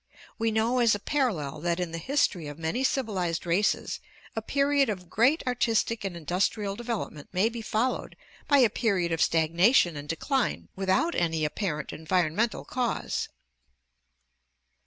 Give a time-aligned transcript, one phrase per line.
[0.39, 3.99] We know as a parallel that in the history of many civilized races
[4.35, 8.15] a period of great artistic and industrial development may be followed
[8.47, 13.29] by a period of stagnation and de cline without any apparent environmental cause."